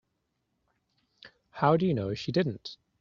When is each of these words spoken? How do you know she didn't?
How 1.51 1.77
do 1.77 1.85
you 1.85 1.93
know 1.93 2.15
she 2.15 2.31
didn't? 2.31 2.75